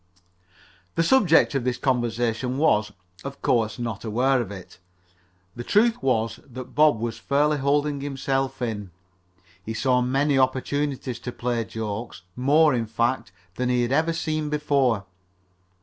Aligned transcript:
The 0.95 1.03
subject 1.03 1.53
of 1.53 1.63
this 1.63 1.77
conversation 1.77 2.57
was, 2.57 2.91
of 3.23 3.39
course, 3.43 3.77
not 3.77 4.03
aware 4.03 4.41
of 4.41 4.51
it. 4.51 4.79
The 5.55 5.63
truth 5.63 6.01
was 6.01 6.39
that 6.43 6.73
Bob 6.73 6.99
was 6.99 7.19
fairly 7.19 7.59
holding 7.59 8.01
himself 8.01 8.63
in. 8.63 8.89
He 9.63 9.75
saw 9.75 10.01
many 10.01 10.39
opportunities 10.39 11.19
to 11.19 11.31
play 11.31 11.63
jokes 11.65 12.23
more, 12.35 12.73
in 12.73 12.87
fact, 12.87 13.31
than 13.57 13.69
he 13.69 13.83
had 13.83 13.91
ever 13.91 14.11
seen 14.11 14.49
before. 14.49 15.05